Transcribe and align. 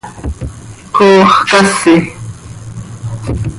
¡Coox 0.95 1.31
casi! 1.49 1.95